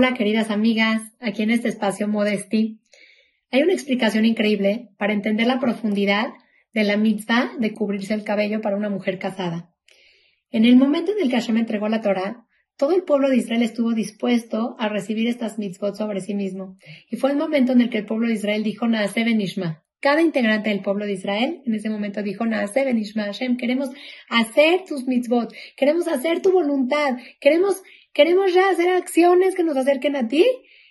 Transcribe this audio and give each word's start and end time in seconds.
Hola 0.00 0.14
queridas 0.14 0.50
amigas, 0.50 1.02
aquí 1.20 1.42
en 1.42 1.50
este 1.50 1.68
espacio 1.68 2.08
Modesti. 2.08 2.80
Hay 3.50 3.62
una 3.62 3.74
explicación 3.74 4.24
increíble 4.24 4.88
para 4.96 5.12
entender 5.12 5.46
la 5.46 5.60
profundidad 5.60 6.28
de 6.72 6.84
la 6.84 6.96
mitzvah 6.96 7.52
de 7.58 7.74
cubrirse 7.74 8.14
el 8.14 8.24
cabello 8.24 8.62
para 8.62 8.78
una 8.78 8.88
mujer 8.88 9.18
casada. 9.18 9.74
En 10.50 10.64
el 10.64 10.76
momento 10.76 11.12
en 11.12 11.18
el 11.22 11.28
que 11.28 11.36
Hashem 11.36 11.58
entregó 11.58 11.86
la 11.90 12.00
Torah, 12.00 12.46
todo 12.78 12.96
el 12.96 13.02
pueblo 13.02 13.28
de 13.28 13.36
Israel 13.36 13.62
estuvo 13.62 13.92
dispuesto 13.92 14.74
a 14.78 14.88
recibir 14.88 15.28
estas 15.28 15.58
mitzvot 15.58 15.94
sobre 15.94 16.22
sí 16.22 16.34
mismo. 16.34 16.78
Y 17.10 17.16
fue 17.16 17.32
el 17.32 17.36
momento 17.36 17.72
en 17.72 17.82
el 17.82 17.90
que 17.90 17.98
el 17.98 18.06
pueblo 18.06 18.26
de 18.26 18.32
Israel 18.32 18.64
dijo 18.64 18.88
Naase 18.88 19.22
Benishma. 19.22 19.84
Cada 20.00 20.22
integrante 20.22 20.70
del 20.70 20.80
pueblo 20.80 21.04
de 21.04 21.12
Israel 21.12 21.60
en 21.66 21.74
ese 21.74 21.90
momento 21.90 22.22
dijo 22.22 22.46
Naase 22.46 22.86
Benishma 22.86 23.24
Hashem. 23.24 23.58
Queremos 23.58 23.90
hacer 24.30 24.84
tus 24.88 25.06
mitzvot. 25.06 25.52
Queremos 25.76 26.08
hacer 26.08 26.40
tu 26.40 26.52
voluntad. 26.52 27.18
Queremos, 27.38 27.82
queremos 28.12 28.52
ya 28.54 28.70
hacer 28.70 28.88
acciones 28.90 29.54
que 29.54 29.64
nos 29.64 29.76
acerquen 29.76 30.16
a 30.16 30.28
ti. 30.28 30.44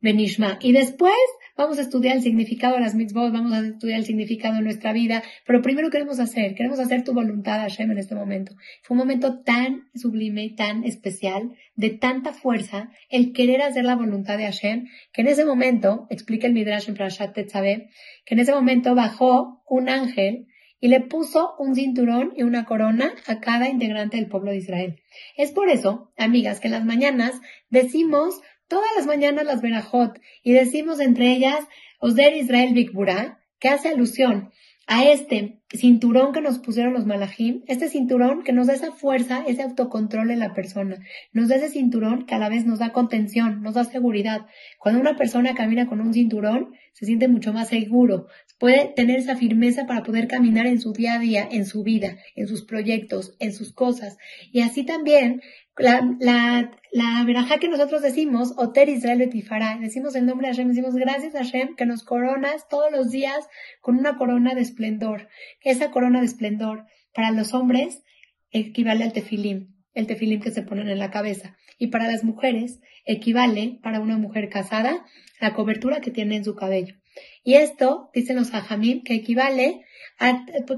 Benishma. 0.00 0.58
Y 0.62 0.72
después 0.72 1.14
Vamos 1.60 1.78
a 1.78 1.82
estudiar 1.82 2.16
el 2.16 2.22
significado 2.22 2.76
de 2.76 2.80
las 2.80 2.94
mitzvot, 2.94 3.34
vamos 3.34 3.52
a 3.52 3.60
estudiar 3.60 3.98
el 3.98 4.06
significado 4.06 4.54
de 4.54 4.62
nuestra 4.62 4.94
vida, 4.94 5.22
pero 5.46 5.60
primero 5.60 5.90
queremos 5.90 6.18
hacer, 6.18 6.54
queremos 6.54 6.80
hacer 6.80 7.04
tu 7.04 7.12
voluntad, 7.12 7.60
Hashem, 7.60 7.90
en 7.90 7.98
este 7.98 8.14
momento. 8.14 8.54
Fue 8.82 8.94
un 8.94 9.00
momento 9.00 9.42
tan 9.42 9.90
sublime 9.94 10.54
tan 10.56 10.84
especial, 10.84 11.54
de 11.76 11.90
tanta 11.90 12.32
fuerza, 12.32 12.88
el 13.10 13.34
querer 13.34 13.60
hacer 13.60 13.84
la 13.84 13.94
voluntad 13.94 14.38
de 14.38 14.44
Hashem, 14.44 14.86
que 15.12 15.20
en 15.20 15.28
ese 15.28 15.44
momento, 15.44 16.06
explica 16.08 16.46
el 16.46 16.54
Midrash 16.54 16.88
en 16.88 16.94
Prashat 16.94 17.34
Tetzaveh, 17.34 17.90
que 18.24 18.34
en 18.34 18.40
ese 18.40 18.52
momento 18.52 18.94
bajó 18.94 19.62
un 19.68 19.90
ángel 19.90 20.46
y 20.80 20.88
le 20.88 21.00
puso 21.00 21.54
un 21.58 21.74
cinturón 21.74 22.32
y 22.36 22.42
una 22.42 22.64
corona 22.64 23.12
a 23.26 23.40
cada 23.40 23.68
integrante 23.68 24.16
del 24.16 24.28
pueblo 24.28 24.50
de 24.50 24.58
Israel. 24.58 25.02
Es 25.36 25.52
por 25.52 25.68
eso, 25.68 26.10
amigas, 26.16 26.60
que 26.60 26.68
en 26.68 26.72
las 26.72 26.84
mañanas 26.84 27.40
decimos 27.68 28.40
todas 28.66 28.88
las 28.96 29.06
mañanas 29.06 29.44
las 29.44 29.60
verajot 29.60 30.20
y 30.42 30.52
decimos 30.52 31.00
entre 31.00 31.32
ellas 31.32 31.66
Osder 31.98 32.34
Israel 32.34 32.72
Bikbura, 32.72 33.40
que 33.58 33.68
hace 33.68 33.88
alusión 33.88 34.50
a 34.86 35.04
este 35.04 35.59
cinturón 35.72 36.32
que 36.32 36.40
nos 36.40 36.58
pusieron 36.58 36.92
los 36.92 37.06
malajim, 37.06 37.62
este 37.68 37.88
cinturón 37.88 38.42
que 38.42 38.52
nos 38.52 38.66
da 38.66 38.74
esa 38.74 38.92
fuerza, 38.92 39.44
ese 39.46 39.62
autocontrol 39.62 40.30
en 40.30 40.40
la 40.40 40.52
persona, 40.52 40.98
nos 41.32 41.48
da 41.48 41.56
ese 41.56 41.68
cinturón 41.68 42.26
que 42.26 42.34
a 42.34 42.38
la 42.38 42.48
vez 42.48 42.66
nos 42.66 42.80
da 42.80 42.92
contención, 42.92 43.62
nos 43.62 43.74
da 43.74 43.84
seguridad. 43.84 44.46
Cuando 44.78 45.00
una 45.00 45.16
persona 45.16 45.54
camina 45.54 45.86
con 45.86 46.00
un 46.00 46.12
cinturón, 46.12 46.74
se 46.92 47.06
siente 47.06 47.28
mucho 47.28 47.52
más 47.52 47.68
seguro, 47.68 48.26
puede 48.58 48.92
tener 48.94 49.20
esa 49.20 49.36
firmeza 49.36 49.86
para 49.86 50.02
poder 50.02 50.26
caminar 50.26 50.66
en 50.66 50.80
su 50.80 50.92
día 50.92 51.14
a 51.14 51.18
día, 51.18 51.48
en 51.50 51.64
su 51.64 51.82
vida, 51.82 52.16
en 52.34 52.48
sus 52.48 52.64
proyectos, 52.64 53.36
en 53.38 53.52
sus 53.52 53.72
cosas. 53.72 54.18
Y 54.52 54.60
así 54.60 54.84
también 54.84 55.40
la, 55.78 56.16
la, 56.20 56.70
la 56.92 57.24
verajá 57.24 57.58
que 57.58 57.68
nosotros 57.68 58.02
decimos, 58.02 58.52
Oter 58.56 58.88
Israel 58.88 59.18
Betifara, 59.18 59.78
decimos 59.80 60.14
el 60.14 60.26
nombre 60.26 60.48
de 60.48 60.54
Hashem, 60.54 60.68
decimos 60.68 60.94
gracias 60.94 61.34
a 61.34 61.38
Hashem 61.38 61.74
que 61.76 61.86
nos 61.86 62.04
coronas 62.04 62.68
todos 62.68 62.90
los 62.92 63.10
días 63.10 63.48
con 63.80 63.98
una 63.98 64.16
corona 64.16 64.54
de 64.54 64.60
esplendor. 64.60 65.28
Esa 65.62 65.90
corona 65.90 66.20
de 66.20 66.26
esplendor 66.26 66.86
para 67.14 67.30
los 67.30 67.54
hombres 67.54 68.02
equivale 68.50 69.04
al 69.04 69.12
tefilim, 69.12 69.74
el 69.94 70.06
tefilim 70.06 70.40
que 70.40 70.50
se 70.50 70.62
ponen 70.62 70.88
en 70.88 70.98
la 70.98 71.10
cabeza. 71.10 71.56
Y 71.78 71.88
para 71.88 72.06
las 72.06 72.24
mujeres 72.24 72.80
equivale, 73.04 73.78
para 73.82 74.00
una 74.00 74.18
mujer 74.18 74.48
casada, 74.48 75.04
la 75.40 75.54
cobertura 75.54 76.00
que 76.00 76.10
tiene 76.10 76.36
en 76.36 76.44
su 76.44 76.54
cabello. 76.54 76.94
Y 77.42 77.54
esto, 77.54 78.10
dicen 78.14 78.36
los 78.36 78.54
ajamim, 78.54 79.02
que 79.02 79.14
equivale 79.14 79.84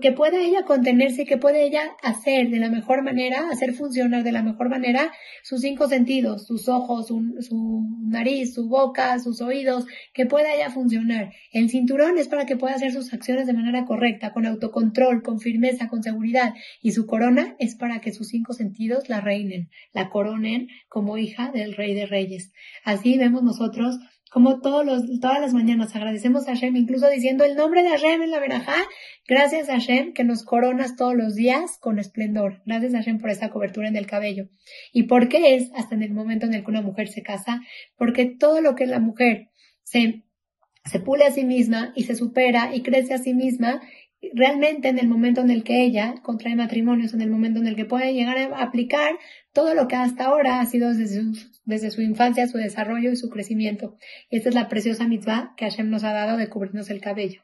que 0.01 0.13
pueda 0.13 0.41
ella 0.41 0.63
contenerse, 0.63 1.25
que 1.25 1.37
puede 1.37 1.65
ella 1.65 1.97
hacer 2.03 2.49
de 2.51 2.59
la 2.59 2.71
mejor 2.71 3.03
manera, 3.03 3.49
hacer 3.51 3.73
funcionar 3.73 4.23
de 4.23 4.31
la 4.31 4.43
mejor 4.43 4.69
manera 4.69 5.11
sus 5.43 5.63
cinco 5.63 5.89
sentidos, 5.89 6.47
sus 6.47 6.69
ojos, 6.69 7.09
su, 7.09 7.21
su 7.41 7.85
nariz, 8.07 8.55
su 8.55 8.69
boca, 8.69 9.19
sus 9.19 9.41
oídos, 9.41 9.87
que 10.15 10.27
pueda 10.27 10.55
ella 10.55 10.71
funcionar. 10.71 11.33
El 11.51 11.71
cinturón 11.71 12.19
es 12.19 12.29
para 12.29 12.47
que 12.47 12.57
pueda 12.57 12.77
hacer 12.77 12.93
sus 12.93 13.13
acciones 13.13 13.47
de 13.49 13.53
manera 13.53 13.85
correcta, 13.85 14.33
con 14.33 14.47
autocontrol, 14.47 15.23
con 15.23 15.41
firmeza, 15.41 15.89
con 15.89 16.05
seguridad. 16.05 16.55
Y 16.81 16.93
su 16.93 17.07
corona 17.07 17.57
es 17.59 17.75
para 17.75 18.01
que 18.01 18.13
sus 18.13 18.29
cinco 18.29 18.53
sentidos 18.53 19.09
la 19.09 19.21
reinen, 19.21 19.71
la 19.93 20.09
coronen 20.09 20.69
como 20.89 21.19
hija 21.19 21.51
del 21.51 21.75
rey 21.75 21.95
de 21.95 22.07
reyes. 22.07 22.53
Así 22.85 23.19
vemos 23.19 23.43
nosotros 23.43 23.99
como 24.33 24.61
todos 24.61 24.85
los, 24.87 25.21
todas 25.21 25.41
las 25.41 25.53
mañanas 25.53 25.95
agradecemos 25.95 26.49
a 26.49 26.55
Hashem, 26.55 26.75
incluso 26.77 27.09
diciendo 27.11 27.45
el 27.45 27.55
nombre 27.55 27.83
de 27.83 27.91
Hashem 27.91 28.23
en 28.23 28.31
la 28.31 28.41
verajá. 28.41 28.77
Gracias 29.29 29.69
a 29.69 29.75
Hashem 29.75 30.15
que 30.15 30.25
nos 30.25 30.43
coronas 30.43 30.97
todos 30.97 31.15
los 31.15 31.35
días 31.35 31.77
con 31.79 31.99
esplendor. 31.99 32.63
Gracias 32.65 32.95
a 32.95 32.99
Hashem 32.99 33.19
por 33.19 33.29
esa 33.29 33.51
cobertura 33.51 33.89
en 33.89 33.97
el 33.97 34.07
cabello. 34.07 34.49
¿Y 34.91 35.03
por 35.03 35.29
qué 35.29 35.55
es 35.55 35.71
hasta 35.75 35.95
en 35.95 36.03
el 36.03 36.15
momento 36.15 36.47
en 36.47 36.55
el 36.55 36.65
que 36.65 36.71
una 36.71 36.81
mujer 36.81 37.09
se 37.09 37.23
casa? 37.23 37.61
Porque 37.99 38.25
todo 38.25 38.63
lo 38.63 38.75
que 38.75 38.87
la 38.87 39.01
mujer 39.01 39.51
se, 39.83 40.25
se 40.87 40.99
pule 40.99 41.25
a 41.25 41.31
sí 41.31 41.45
misma 41.45 41.93
y 41.95 42.05
se 42.05 42.15
supera 42.15 42.75
y 42.75 42.81
crece 42.81 43.13
a 43.13 43.19
sí 43.19 43.35
misma, 43.35 43.83
realmente 44.35 44.89
en 44.89 44.99
el 44.99 45.09
momento 45.09 45.41
en 45.41 45.51
el 45.51 45.65
que 45.65 45.83
ella 45.83 46.15
contrae 46.23 46.55
matrimonios, 46.55 47.15
en 47.15 47.23
el 47.23 47.31
momento 47.31 47.61
en 47.61 47.67
el 47.67 47.77
que 47.77 47.85
puede 47.85 48.15
llegar 48.15 48.39
a 48.39 48.63
aplicar 48.63 49.17
todo 49.53 49.75
lo 49.75 49.89
que 49.89 49.97
hasta 49.97 50.27
ahora 50.27 50.61
ha 50.61 50.67
sido 50.67 50.91
desde 50.91 51.09
su, 51.09 51.33
desde 51.65 51.91
su 51.91 52.03
infancia, 52.03 52.47
su 52.47 52.59
desarrollo 52.59 53.11
y 53.11 53.17
su 53.17 53.29
crecimiento. 53.29 53.97
Y 54.31 54.37
esta 54.37 54.49
es 54.49 54.55
la 54.55 54.69
preciosa 54.69 55.09
mitzvah 55.09 55.55
que 55.57 55.65
Hashem 55.65 55.91
nos 55.91 56.05
ha 56.05 56.13
dado 56.13 56.37
de 56.37 56.49
cubrirnos 56.49 56.91
el 56.91 57.01
cabello. 57.01 57.43